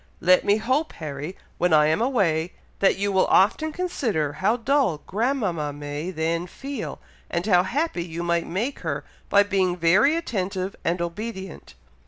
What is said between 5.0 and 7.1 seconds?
grandmama may then feel,